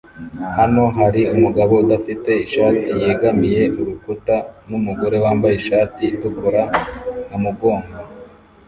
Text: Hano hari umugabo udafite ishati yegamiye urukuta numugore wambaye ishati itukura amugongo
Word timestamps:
Hano 0.57 0.83
hari 0.97 1.21
umugabo 1.35 1.73
udafite 1.83 2.31
ishati 2.45 2.91
yegamiye 3.03 3.63
urukuta 3.79 4.35
numugore 4.67 5.15
wambaye 5.23 5.53
ishati 5.61 6.01
itukura 6.15 6.63
amugongo 7.35 7.93